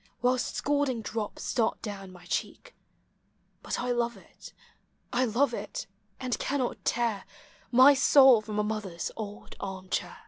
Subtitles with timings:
[0.23, 2.73] Whilst scalding drops start down my cheek;
[3.63, 4.51] Hut I love it,
[5.13, 5.85] I love it,
[6.19, 7.23] and cannot tear
[7.69, 10.17] My soul from a mother's old arm chai